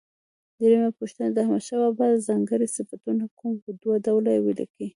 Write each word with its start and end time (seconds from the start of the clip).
درېمه 0.59 0.89
پوښتنه: 0.99 1.27
د 1.31 1.37
احمدشاه 1.43 1.79
بابا 1.83 2.07
ځانګړي 2.27 2.67
صفتونه 2.77 3.23
کوم 3.39 3.53
و؟ 3.63 3.67
دوه 3.81 3.95
ډوله 4.05 4.29
یې 4.35 4.41
ولیکئ. 4.45 4.87